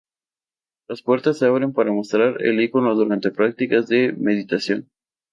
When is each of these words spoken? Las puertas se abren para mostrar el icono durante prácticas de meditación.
Las 0.87 1.03
puertas 1.03 1.37
se 1.37 1.45
abren 1.45 1.73
para 1.73 1.91
mostrar 1.91 2.41
el 2.41 2.59
icono 2.59 2.95
durante 2.95 3.29
prácticas 3.29 3.85
de 3.87 4.11
meditación. 4.17 4.89